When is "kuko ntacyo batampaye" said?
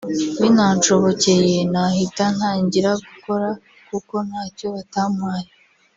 3.89-5.47